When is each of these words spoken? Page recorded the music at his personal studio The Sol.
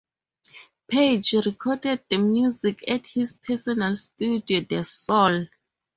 Page 0.87 1.33
recorded 1.45 2.01
the 2.09 2.17
music 2.17 2.83
at 2.89 3.05
his 3.05 3.33
personal 3.33 3.95
studio 3.95 4.65
The 4.67 4.83
Sol. 4.83 5.45